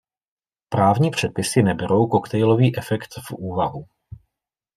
[0.69, 3.87] Právní předpisy neberou koktejlový efekt v úvahu.